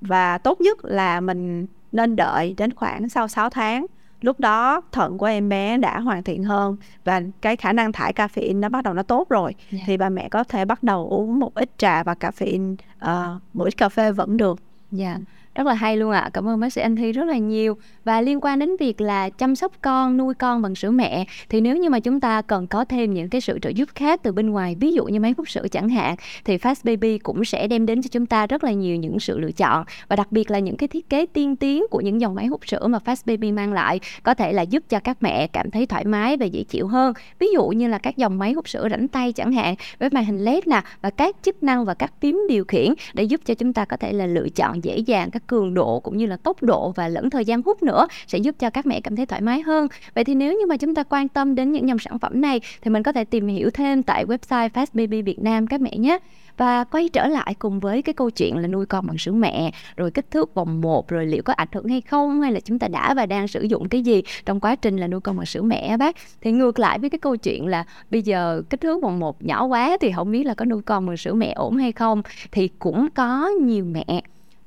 [0.00, 3.86] và tốt nhất là mình nên đợi đến khoảng sau 6 tháng
[4.24, 8.12] lúc đó thận của em bé đã hoàn thiện hơn và cái khả năng thải
[8.12, 9.72] caffeine nó bắt đầu nó tốt rồi yeah.
[9.72, 9.78] Dạ.
[9.86, 13.64] thì bà mẹ có thể bắt đầu uống một ít trà và caffeine uh, một
[13.64, 14.58] ít cà phê vẫn được.
[14.90, 15.06] Dạ.
[15.06, 15.20] Yeah
[15.54, 16.20] rất là hay luôn ạ.
[16.20, 16.30] À.
[16.32, 17.76] cảm ơn bác sĩ anh thi rất là nhiều.
[18.04, 21.60] Và liên quan đến việc là chăm sóc con, nuôi con bằng sữa mẹ, thì
[21.60, 24.32] nếu như mà chúng ta cần có thêm những cái sự trợ giúp khác từ
[24.32, 27.66] bên ngoài, ví dụ như máy hút sữa chẳng hạn, thì Fast Baby cũng sẽ
[27.66, 29.84] đem đến cho chúng ta rất là nhiều những sự lựa chọn.
[30.08, 32.68] Và đặc biệt là những cái thiết kế tiên tiến của những dòng máy hút
[32.68, 35.86] sữa mà Fast Baby mang lại có thể là giúp cho các mẹ cảm thấy
[35.86, 37.12] thoải mái và dễ chịu hơn.
[37.38, 40.24] Ví dụ như là các dòng máy hút sữa rảnh tay chẳng hạn, với màn
[40.24, 43.54] hình led nè và các chức năng và các phím điều khiển để giúp cho
[43.54, 46.36] chúng ta có thể là lựa chọn dễ dàng các cường độ cũng như là
[46.36, 49.26] tốc độ và lẫn thời gian hút nữa sẽ giúp cho các mẹ cảm thấy
[49.26, 49.88] thoải mái hơn.
[50.14, 52.60] Vậy thì nếu như mà chúng ta quan tâm đến những dòng sản phẩm này
[52.82, 55.96] thì mình có thể tìm hiểu thêm tại website Fast Baby Việt Nam các mẹ
[55.96, 56.18] nhé.
[56.56, 59.70] Và quay trở lại cùng với cái câu chuyện là nuôi con bằng sữa mẹ,
[59.96, 62.78] rồi kích thước vòng 1 rồi liệu có ảnh hưởng hay không, hay là chúng
[62.78, 65.46] ta đã và đang sử dụng cái gì trong quá trình là nuôi con bằng
[65.46, 66.16] sữa mẹ bác?
[66.40, 69.64] Thì ngược lại với cái câu chuyện là bây giờ kích thước vòng 1 nhỏ
[69.64, 72.68] quá thì không biết là có nuôi con bằng sữa mẹ ổn hay không, thì
[72.78, 74.22] cũng có nhiều mẹ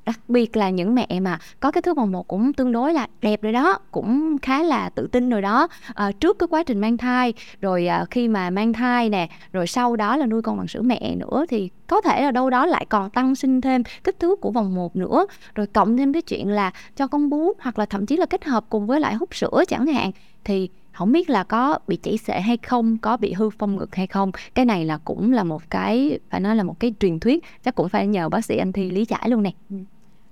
[0.08, 3.06] đặc biệt là những mẹ mà có cái thước vòng một cũng tương đối là
[3.22, 5.68] đẹp rồi đó cũng khá là tự tin rồi đó.
[5.94, 9.66] À, trước cái quá trình mang thai rồi à, khi mà mang thai nè rồi
[9.66, 12.66] sau đó là nuôi con bằng sữa mẹ nữa thì có thể là đâu đó
[12.66, 15.26] lại còn tăng sinh thêm kích thước của vòng một nữa.
[15.54, 18.44] Rồi cộng thêm cái chuyện là cho con bú hoặc là thậm chí là kết
[18.44, 20.10] hợp cùng với lại hút sữa chẳng hạn
[20.44, 23.94] thì không biết là có bị chảy xệ hay không có bị hư phong ngực
[23.94, 24.32] hay không.
[24.54, 27.74] Cái này là cũng là một cái phải nói là một cái truyền thuyết chắc
[27.74, 29.50] cũng phải nhờ bác sĩ anh thi lý giải luôn nè.
[29.70, 29.76] Ừ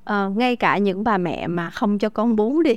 [0.06, 2.76] à, ngay cả những bà mẹ mà không cho con bú đi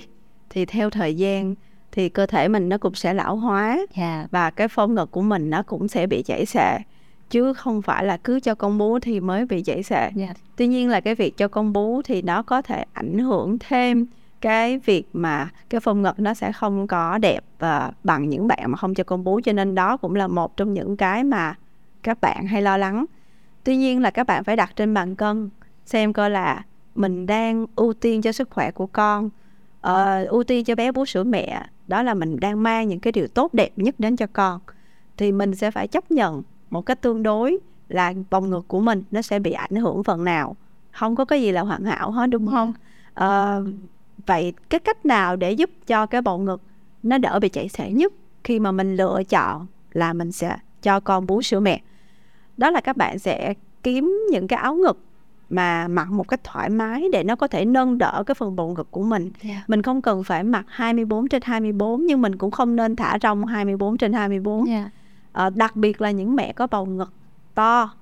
[0.50, 1.56] thì theo thời gian
[1.92, 3.88] thì cơ thể mình nó cũng sẽ lão hóa yeah.
[3.96, 4.28] Dạ.
[4.32, 6.78] và cái phong ngực của mình nó cũng sẽ bị chảy xệ
[7.30, 10.00] chứ không phải là cứ cho con bú thì mới bị chảy xệ.
[10.00, 10.14] Yeah.
[10.16, 10.34] Dạ.
[10.56, 14.06] Tuy nhiên là cái việc cho con bú thì nó có thể ảnh hưởng thêm
[14.42, 18.72] cái việc mà cái phong ngực nó sẽ không có đẹp và bằng những bạn
[18.72, 21.56] mà không cho con bú cho nên đó cũng là một trong những cái mà
[22.04, 23.06] các bạn hay lo lắng.
[23.64, 25.50] Tuy nhiên là các bạn phải đặt trên bàn cân
[25.86, 26.64] xem coi là
[27.00, 29.30] mình đang ưu tiên cho sức khỏe của con,
[29.88, 33.12] uh, ưu tiên cho bé bú sữa mẹ, đó là mình đang mang những cái
[33.12, 34.60] điều tốt đẹp nhất đến cho con.
[35.18, 37.58] Thì mình sẽ phải chấp nhận một cách tương đối
[37.90, 40.56] là vòng ngực của mình nó sẽ bị ảnh hưởng phần nào.
[40.92, 42.74] Không có cái gì là hoàn hảo hết đúng không?
[43.14, 43.60] À,
[44.26, 46.62] vậy cái cách nào để giúp cho cái bầu ngực
[47.04, 51.00] nó đỡ bị chảy xệ nhất khi mà mình lựa chọn là mình sẽ cho
[51.00, 51.82] con bú sữa mẹ?
[52.58, 55.09] Đó là các bạn sẽ kiếm những cái áo ngực
[55.50, 58.74] mà mặc một cách thoải mái để nó có thể nâng đỡ cái phần bầu
[58.78, 59.24] ngực của mình.
[59.24, 59.56] Yeah.
[59.56, 59.64] Dạ.
[59.68, 63.46] Mình không cần phải mặc 24 trên 24 nhưng mình cũng không nên thả rong
[63.46, 64.66] 24 trên 24.
[64.66, 64.92] Yeah
[65.32, 67.14] à, đặc biệt là những mẹ có bầu ngực
[67.56, 67.94] to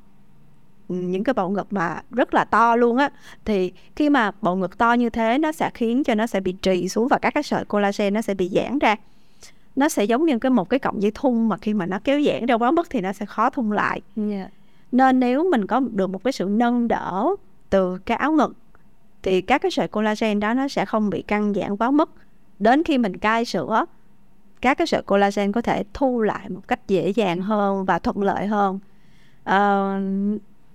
[0.88, 3.10] những cái bầu ngực mà rất là to luôn á
[3.46, 6.52] thì khi mà bầu ngực to như thế nó sẽ khiến cho nó sẽ bị
[6.52, 8.96] trì xuống và các cái sợi collagen nó sẽ bị giãn ra
[9.76, 12.22] nó sẽ giống như cái một cái cọng dây thun mà khi mà nó kéo
[12.22, 14.52] giãn ra quá mức thì nó sẽ khó thun lại yeah.
[14.92, 14.98] Dạ.
[14.98, 17.26] nên nếu mình có được một cái sự nâng đỡ
[17.70, 18.56] từ cái áo ngực
[19.24, 22.12] thì các cái sợi collagen đó nó sẽ không bị căng giãn quá mức
[22.60, 23.86] đến khi mình cai sữa
[24.62, 28.24] các cái sợi collagen có thể thu lại một cách dễ dàng hơn và thuận
[28.24, 28.80] lợi hơn
[29.44, 30.00] à,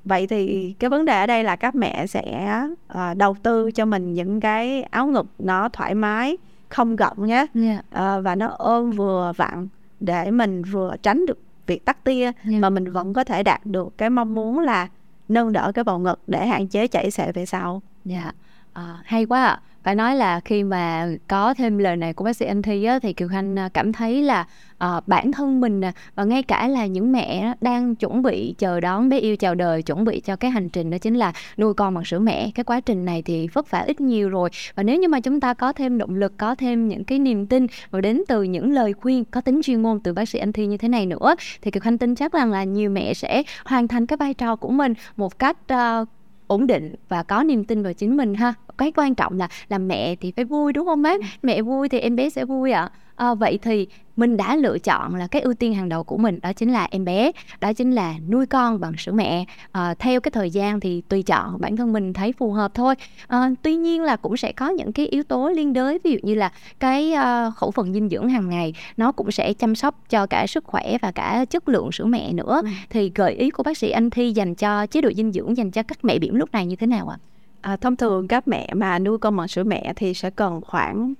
[0.04, 2.60] vậy thì cái vấn đề ở đây là các mẹ sẽ
[2.92, 6.36] uh, đầu tư cho mình những cái áo ngực nó thoải mái
[6.68, 7.84] không gọng nhé yeah.
[8.18, 9.68] uh, và nó ôm vừa vặn
[10.00, 11.38] để mình vừa tránh được
[11.72, 12.34] việc tắt tia yeah.
[12.44, 14.88] mà mình vẫn có thể đạt được cái mong muốn là
[15.28, 17.82] nâng đỡ cái bầu ngực để hạn chế chảy xệ về sau.
[18.04, 18.34] Dạ, yeah.
[18.72, 19.60] à, hay quá ạ.
[19.66, 22.84] À phải nói là khi mà có thêm lời này của bác sĩ anh thi
[22.84, 24.46] á, thì kiều khanh à, cảm thấy là
[24.84, 28.80] uh, bản thân mình nè và ngay cả là những mẹ đang chuẩn bị chờ
[28.80, 31.74] đón bé yêu chào đời chuẩn bị cho cái hành trình đó chính là nuôi
[31.74, 32.50] con bằng sữa mẹ.
[32.54, 34.50] Cái quá trình này thì vất vả ít nhiều rồi.
[34.74, 37.46] Và nếu như mà chúng ta có thêm động lực có thêm những cái niềm
[37.46, 40.52] tin và đến từ những lời khuyên có tính chuyên môn từ bác sĩ anh
[40.52, 43.42] thi như thế này nữa thì kiều khanh tin chắc rằng là nhiều mẹ sẽ
[43.64, 46.08] hoàn thành cái vai trò của mình một cách uh,
[46.52, 49.88] ổn định và có niềm tin vào chính mình ha cái quan trọng là làm
[49.88, 51.26] mẹ thì phải vui đúng không bác ừ.
[51.42, 52.90] mẹ vui thì em bé sẽ vui ạ à.
[53.22, 56.38] À, vậy thì mình đã lựa chọn là cái ưu tiên hàng đầu của mình
[56.42, 60.20] đó chính là em bé đó chính là nuôi con bằng sữa mẹ à, theo
[60.20, 62.94] cái thời gian thì tùy chọn bản thân mình thấy phù hợp thôi
[63.26, 66.18] à, tuy nhiên là cũng sẽ có những cái yếu tố liên đới ví dụ
[66.22, 70.00] như là cái uh, khẩu phần dinh dưỡng hàng ngày nó cũng sẽ chăm sóc
[70.08, 72.68] cho cả sức khỏe và cả chất lượng sữa mẹ nữa ừ.
[72.90, 75.70] thì gợi ý của bác sĩ anh thi dành cho chế độ dinh dưỡng dành
[75.70, 77.72] cho các mẹ biển lúc này như thế nào ạ à?
[77.72, 81.14] À, thông thường các mẹ mà nuôi con bằng sữa mẹ thì sẽ cần khoảng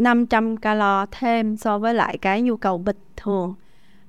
[0.00, 3.54] 500 calo thêm so với lại cái nhu cầu bình thường.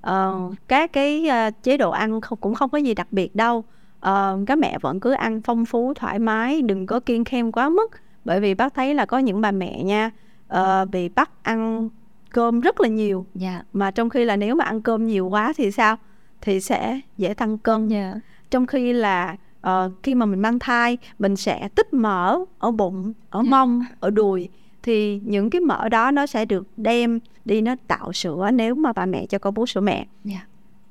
[0.10, 3.64] Uh, các cái uh, chế độ ăn không, cũng không có gì đặc biệt đâu.
[4.08, 7.70] Uh, các mẹ vẫn cứ ăn phong phú thoải mái, đừng có kiêng khem quá
[7.70, 7.92] mức.
[8.26, 10.12] Bởi vì bác thấy là có những bà mẹ nha
[10.54, 11.90] uh, bị bắt ăn
[12.32, 13.26] cơm rất là nhiều.
[13.42, 13.54] Yeah.
[13.54, 13.64] Dạ.
[13.74, 15.98] Mà trong khi là nếu mà ăn cơm nhiều quá thì sao?
[16.42, 17.90] Thì sẽ dễ tăng cân.
[17.90, 18.16] Yeah.
[18.16, 18.20] Dạ.
[18.50, 19.36] Trong khi là
[19.68, 23.50] uh, khi mà mình mang thai mình sẽ tích mỡ ở bụng ở dạ.
[23.50, 24.50] mông ở đùi
[24.84, 28.94] thì những cái mỡ đó nó sẽ được đem đi nó tạo sữa nếu mà
[28.94, 30.08] bà mẹ cho con bú sữa mẹ yeah.
[30.24, 30.42] Dạ.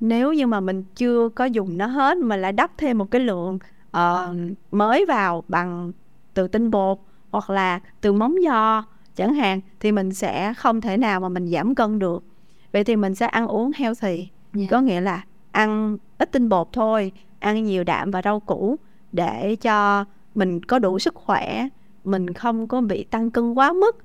[0.00, 3.20] nếu như mà mình chưa có dùng nó hết mà lại đắp thêm một cái
[3.20, 3.58] lượng
[3.96, 4.36] uh,
[4.70, 5.92] mới vào bằng
[6.34, 6.98] từ tinh bột
[7.30, 8.84] hoặc là từ móng giò
[9.16, 12.24] chẳng hạn thì mình sẽ không thể nào mà mình giảm cân được
[12.72, 14.28] vậy thì mình sẽ ăn uống healthy yeah.
[14.52, 14.66] Dạ.
[14.70, 18.76] có nghĩa là ăn ít tinh bột thôi ăn nhiều đạm và rau củ
[19.12, 21.68] để cho mình có đủ sức khỏe
[22.04, 23.96] mình không có bị tăng cân quá mức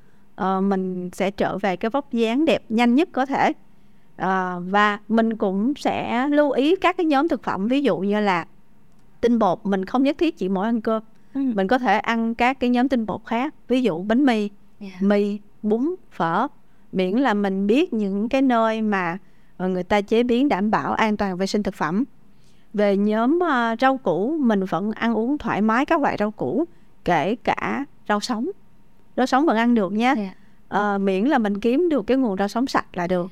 [0.41, 3.53] uh, mình sẽ trở về cái vóc dáng đẹp nhanh nhất có thể.
[4.21, 8.19] Uh, và mình cũng sẽ lưu ý các cái nhóm thực phẩm ví dụ như
[8.19, 8.45] là
[9.21, 11.03] tinh bột mình không nhất thiết chỉ mỗi ăn cơm.
[11.33, 11.41] Ừ.
[11.55, 15.01] mình có thể ăn các cái nhóm tinh bột khác ví dụ bánh mì yeah.
[15.01, 16.47] Mì bún phở.
[16.91, 19.17] Miễn là mình biết những cái nơi mà
[19.57, 22.03] ờ, người ta chế biến đảm bảo an toàn vệ sinh thực phẩm.
[22.73, 23.39] Về nhóm
[23.79, 26.65] rau củ mình vẫn ăn uống thoải mái các loại rau củ
[27.05, 28.49] kể cả rau sống.
[29.17, 30.17] Rau sống vẫn ăn được nhé yeah.
[30.69, 30.95] Dạ.
[30.95, 33.31] uh, miễn là mình kiếm được cái nguồn rau sống sạch là được.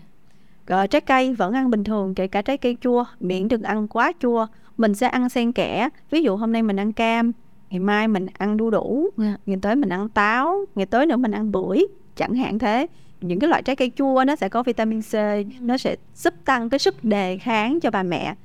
[0.74, 3.06] Uh, trái cây vẫn ăn bình thường kể cả trái cây chua.
[3.20, 4.48] Miễn đừng ăn quá chua.
[4.78, 5.90] Mình sẽ ăn xen kẽ.
[6.10, 7.32] Ví dụ hôm nay mình ăn cam
[7.70, 9.10] ngày mai mình ăn đu đủ.
[9.18, 9.32] Yeah.
[9.32, 9.38] Dạ.
[9.46, 11.86] ngày tới mình ăn táo ngày tới nữa mình ăn bưởi.
[12.16, 12.88] Chẳng hạn thế.
[13.22, 15.14] Những cái loại trái cây chua nó sẽ có vitamin C
[15.62, 18.36] nó sẽ giúp tăng cái sức đề kháng cho bà mẹ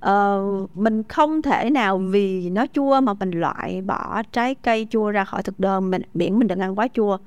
[0.00, 5.10] ờ, mình không thể nào vì nó chua mà mình loại bỏ trái cây chua
[5.10, 5.90] ra khỏi thực đơn.
[5.90, 7.18] Mình miễn mình đừng ăn quá chua.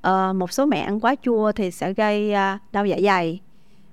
[0.00, 3.40] Ờ, một số mẹ ăn quá chua thì sẽ gây uh, đau dạ dày.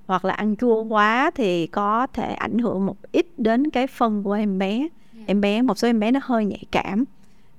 [0.07, 4.23] Hoặc là ăn chua quá thì có thể ảnh hưởng một ít đến cái phân
[4.23, 4.87] của em bé.
[5.25, 7.03] Em bé một số em bé nó hơi nhạy cảm.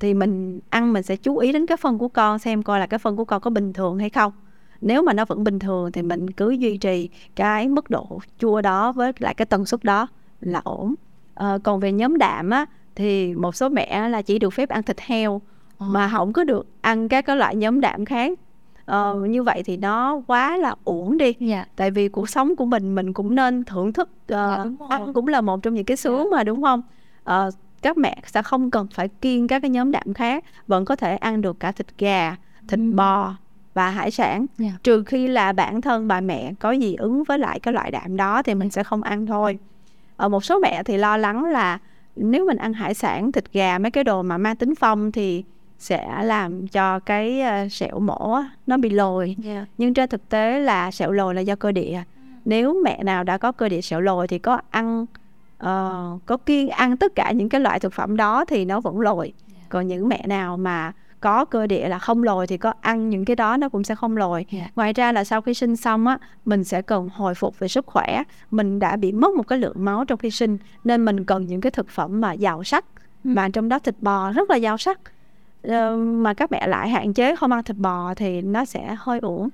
[0.01, 2.87] Thì mình ăn mình sẽ chú ý đến cái phân của con xem coi là
[2.87, 4.33] cái phân của con có bình thường hay không.
[4.81, 8.61] Nếu mà nó vẫn bình thường thì mình cứ duy trì cái mức độ chua
[8.61, 10.09] đó với lại cái tần suất đó
[10.44, 10.94] là ổn
[11.35, 14.83] à, còn về nhóm đạm á thì một số mẹ là chỉ được phép ăn
[14.83, 15.40] thịt heo
[15.78, 15.87] ờ.
[15.87, 18.38] mà không có được ăn các cái loại nhóm đạm khác
[18.85, 21.40] ờ, như vậy thì nó quá là uổng đi yeah.
[21.40, 21.66] Dạ.
[21.76, 25.28] tại vì cuộc sống của mình mình cũng nên thưởng thức uh, yeah, ăn cũng
[25.28, 26.26] là một trong những cái sướng yeah.
[26.30, 26.37] Dạ.
[26.37, 26.83] mà đúng không
[27.30, 30.96] uh, các mẹ sẽ không cần phải kiêng các cái nhóm đạm khác vẫn có
[30.96, 32.37] thể ăn được cả thịt gà
[32.68, 32.92] thịt ừ.
[32.94, 33.35] bò
[33.74, 34.83] và hải sản yeah.
[34.83, 38.16] Trừ khi là bản thân bà mẹ có gì ứng với lại cái loại đạm
[38.16, 39.59] đó thì mình sẽ không ăn thôi
[40.16, 41.79] ở một số mẹ thì lo lắng là
[42.16, 45.44] nếu mình ăn hải sản thịt gà mấy cái đồ mà mang tính phong thì
[45.79, 49.37] sẽ làm cho cái uh, sẹo mổ nó bị lồi.
[49.44, 49.68] Yeah.
[49.79, 52.03] nhưng trên thực tế là sẹo lồi là do cơ địa.
[52.44, 56.68] Nếu mẹ nào đã có cơ địa sẹo lồi thì có ăn uh, có kiêng
[56.68, 59.33] ăn tất cả những cái loại thực phẩm đó thì nó vẫn lồi.
[59.68, 60.92] Còn những mẹ nào mà
[61.25, 63.95] có cơ địa là không lồi thì có ăn những cái đó nó cũng sẽ
[63.95, 64.47] không lồi.
[64.51, 64.77] Yeah.
[64.77, 67.87] ngoài ra là sau khi sinh xong á mình sẽ cần hồi phục về sức
[67.87, 68.23] khỏe.
[68.51, 71.61] Mình đã bị mất một cái lượng máu trong khi sinh nên mình cần những
[71.61, 72.85] cái thực phẩm mà giàu sắt
[73.25, 73.31] ừ.
[73.35, 74.99] mà trong đó thịt bò rất là giàu sắt
[75.69, 79.19] uh, mà các mẹ lại hạn chế không ăn thịt bò thì nó sẽ hơi
[79.19, 79.49] uổng.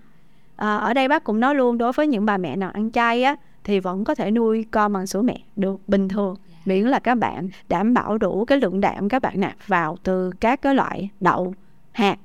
[0.56, 3.22] À, ở đây bác cũng nói luôn đối với những bà mẹ nào ăn chay
[3.22, 6.98] á thì vẫn có thể nuôi con bằng sữa mẹ được bình thường miễn là
[6.98, 10.74] các bạn đảm bảo đủ cái lượng đạm các bạn nạp vào từ các cái
[10.74, 11.54] loại đậu
[11.92, 12.16] hạt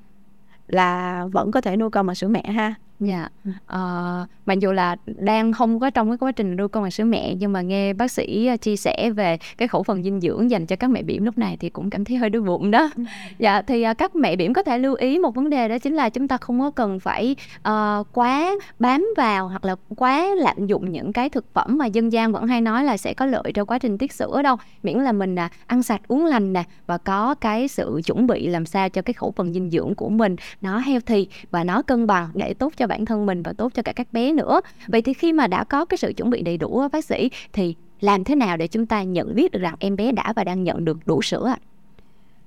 [0.68, 2.74] là vẫn có thể nuôi con bằng sữa mẹ ha.
[3.00, 3.30] Dạ,
[3.66, 7.04] ờ, mặc dù là đang không có trong cái quá trình nuôi con bằng sữa
[7.04, 10.52] mẹ nhưng mà nghe bác sĩ ờ, chia sẻ về cái khẩu phần dinh dưỡng
[10.52, 12.90] dành cho các mẹ bỉm lúc này thì cũng cảm thấy hơi đói bụng đó.
[12.96, 13.04] Ừ.
[13.40, 15.94] Dạ, thì uh, các mẹ bỉm có thể lưu ý một vấn đề đó chính
[15.94, 17.36] là chúng ta không có cần phải
[17.70, 22.12] uh, quá bám vào hoặc là quá lạm dụng những cái thực phẩm mà dân
[22.12, 24.56] gian vẫn hay nói là sẽ có lợi cho quá trình tiết sữa đâu.
[24.84, 28.48] Miễn là mình uh, ăn sạch uống lành nè và có cái sự chuẩn bị
[28.48, 32.08] làm sao cho cái khẩu phần dinh dưỡng của mình nó healthy và nó cân
[32.08, 35.02] bằng để tốt cho bản thân mình và tốt cho cả các bé nữa vậy
[35.02, 38.24] thì khi mà đã có cái sự chuẩn bị đầy đủ bác sĩ thì làm
[38.24, 40.86] thế nào để chúng ta nhận biết được rằng em bé đã và đang nhận
[40.86, 41.58] được đủ sữa ạ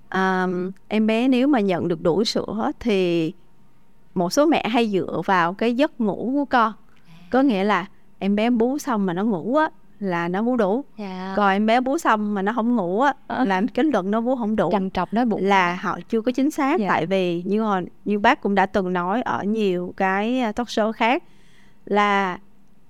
[0.09, 0.47] à,
[0.89, 3.33] em bé nếu mà nhận được đủ sữa thì
[4.15, 6.73] một số mẹ hay dựa vào cái giấc ngủ của con
[7.31, 7.87] có nghĩa là
[8.19, 9.71] em bé bú xong mà nó ngủ á
[10.01, 11.11] là nó bú đủ yeah.
[11.11, 11.35] Dạ.
[11.37, 13.45] còn em bé bú xong mà nó không ngủ á à.
[13.45, 16.33] là kết luận nó bú không đủ trằn trọc nói bụng là họ chưa có
[16.33, 16.81] chính xác yeah.
[16.81, 16.89] Dạ.
[16.89, 20.69] tại vì như hồi như bác cũng đã từng nói ở nhiều cái à, talk
[20.69, 21.23] show khác
[21.89, 22.39] là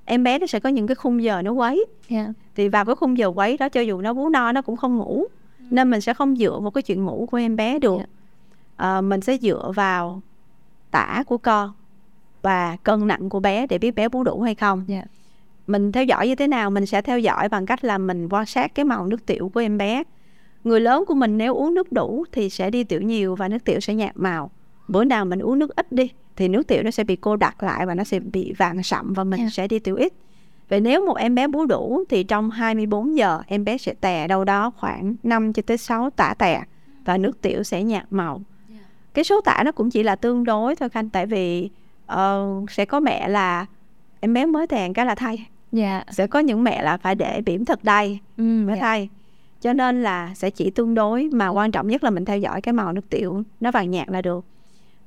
[0.05, 2.27] em bé nó sẽ có những cái khung giờ nó quấy yeah.
[2.27, 2.33] Dạ.
[2.55, 4.97] thì vào cái khung giờ quấy đó cho dù nó bú no nó cũng không
[4.97, 5.25] ngủ
[5.59, 5.65] ừ.
[5.71, 8.09] nên mình sẽ không dựa vào cái chuyện ngủ của em bé được yeah.
[8.77, 10.23] à, mình sẽ dựa vào
[10.91, 11.73] tả của con
[12.43, 15.09] và cân nặng của bé để biết bé bú đủ hay không yeah
[15.69, 18.47] mình theo dõi như thế nào mình sẽ theo dõi bằng cách là mình quan
[18.47, 20.03] sát cái màu nước tiểu của em bé
[20.65, 23.65] người lớn của mình nếu uống nước đủ thì sẽ đi tiểu nhiều và nước
[23.65, 24.51] tiểu sẽ nhạt màu
[24.89, 27.63] bữa nào mình uống nước ít đi thì nước tiểu nó sẽ bị cô đặc
[27.63, 29.53] lại và nó sẽ bị vàng sậm và mình yeah.
[29.53, 30.13] sẽ đi tiểu ít
[30.69, 34.29] Vậy nếu một em bé bú đủ thì trong 24 giờ em bé sẽ tè
[34.29, 36.63] đâu đó khoảng 5 cho tới 6 tả tè
[37.05, 38.43] và nước tiểu sẽ nhạt màu.
[38.71, 38.83] Yeah.
[39.15, 41.71] Cái số tả nó cũng chỉ là tương đối thôi Khanh tại vì
[42.13, 43.67] uh, sẽ có mẹ là
[44.21, 47.41] em bé mới tè cái là thay dạ sẽ có những mẹ là phải để
[47.47, 48.81] bỉm thật đầy ừ, mới dạ.
[48.81, 49.09] thay
[49.61, 52.61] cho nên là sẽ chỉ tương đối mà quan trọng nhất là mình theo dõi
[52.61, 54.45] cái màu nước tiểu nó vàng nhạt là được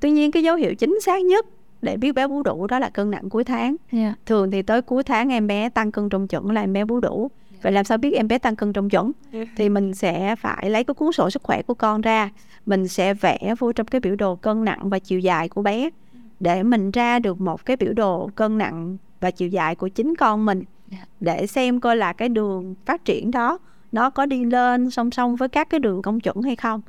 [0.02, 1.46] tuy nhiên cái dấu hiệu chính xác nhất
[1.82, 3.76] để biết bé bú đủ đó là cân nặng cuối tháng yeah.
[3.92, 4.14] Dạ.
[4.26, 7.00] thường thì tới cuối tháng em bé tăng cân trong chuẩn là em bé bú
[7.00, 7.62] đủ yeah.
[7.62, 9.48] vậy làm sao biết em bé tăng cân trong chuẩn yeah.
[9.56, 12.30] thì mình sẽ phải lấy cái cuốn sổ sức khỏe của con ra
[12.66, 15.90] mình sẽ vẽ vô trong cái biểu đồ cân nặng và chiều dài của bé
[16.40, 20.16] để mình ra được một cái biểu đồ cân nặng và chiều dài của chính
[20.16, 20.98] con mình dạ.
[21.20, 23.58] để xem coi là cái đường phát triển đó
[23.92, 26.80] nó có đi lên song song với các cái đường công chuẩn hay không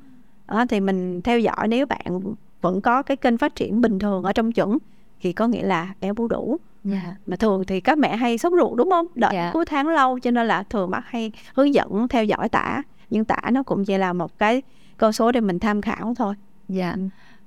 [0.47, 2.21] đó, thì mình theo dõi nếu bạn
[2.63, 4.77] vẫn có cái kênh phát triển bình thường ở trong chuẩn
[5.21, 6.57] thì có nghĩa là bé bú đủ
[6.91, 7.03] yeah.
[7.05, 7.15] Dạ.
[7.25, 9.47] mà thường thì các mẹ hay sốt ruột đúng không đợi yeah.
[9.47, 9.51] Dạ.
[9.53, 13.25] cuối tháng lâu cho nên là thường bác hay hướng dẫn theo dõi tả nhưng
[13.25, 14.61] tả nó cũng chỉ là một cái
[14.97, 16.35] con số để mình tham khảo thôi
[16.69, 16.95] dạ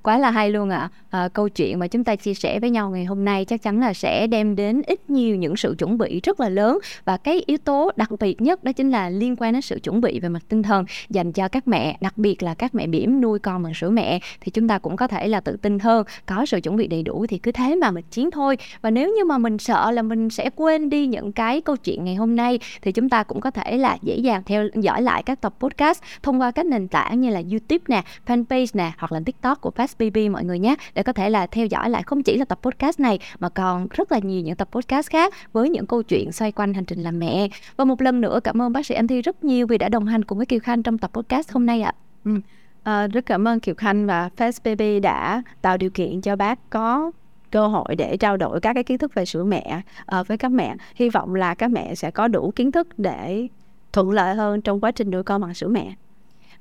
[0.07, 1.21] quá là hay luôn ạ à.
[1.21, 3.81] à, câu chuyện mà chúng ta chia sẻ với nhau ngày hôm nay chắc chắn
[3.81, 7.42] là sẽ đem đến ít nhiều những sự chuẩn bị rất là lớn và cái
[7.47, 10.29] yếu tố đặc biệt nhất đó chính là liên quan đến sự chuẩn bị về
[10.29, 13.62] mặt tinh thần dành cho các mẹ đặc biệt là các mẹ bỉm nuôi con
[13.62, 16.61] bằng sữa mẹ thì chúng ta cũng có thể là tự tin hơn có sự
[16.61, 19.38] chuẩn bị đầy đủ thì cứ thế mà mình chiến thôi và nếu như mà
[19.38, 22.92] mình sợ là mình sẽ quên đi những cái câu chuyện ngày hôm nay thì
[22.92, 26.40] chúng ta cũng có thể là dễ dàng theo dõi lại các tập podcast thông
[26.40, 29.96] qua các nền tảng như là YouTube nè, fanpage nè hoặc là TikTok của Fast
[29.99, 32.59] Baby mọi người nhé để có thể là theo dõi lại không chỉ là tập
[32.63, 36.33] podcast này mà còn rất là nhiều những tập podcast khác với những câu chuyện
[36.33, 37.49] xoay quanh hành trình làm mẹ.
[37.77, 40.07] Và một lần nữa cảm ơn bác sĩ Anh Thi rất nhiều vì đã đồng
[40.07, 41.93] hành cùng với Kiều Khanh trong tập podcast hôm nay ạ.
[42.25, 42.41] Ừ.
[42.83, 46.71] À, rất cảm ơn Kiều Khanh và Fast Baby đã tạo điều kiện cho bác
[46.71, 47.11] có
[47.51, 49.81] cơ hội để trao đổi các cái kiến thức về sữa mẹ
[50.21, 53.49] uh, với các mẹ hy vọng là các mẹ sẽ có đủ kiến thức để
[53.93, 55.95] thuận lợi hơn trong quá trình nuôi con bằng sữa mẹ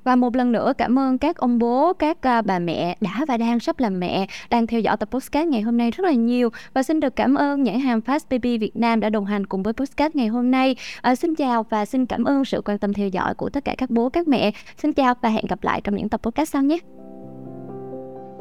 [0.06, 3.36] và một lần nữa cảm ơn các ông bố, các à, bà mẹ đã và
[3.36, 6.50] đang sắp làm mẹ, đang theo dõi tập podcast ngày hôm nay rất là nhiều.
[6.74, 9.62] Và xin được cảm ơn nhãn hàng Fast Baby Việt Nam đã đồng hành cùng
[9.62, 10.76] với podcast ngày hôm nay.
[11.00, 13.74] À, xin chào và xin cảm ơn sự quan tâm theo dõi của tất cả
[13.78, 14.50] các bố, các mẹ.
[14.76, 16.78] Xin chào và hẹn gặp lại trong những tập podcast sau nhé.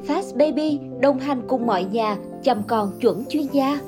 [0.07, 3.79] Fast Baby đồng hành cùng mọi nhà chăm con chuẩn chuyên gia.